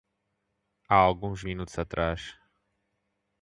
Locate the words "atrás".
1.77-2.33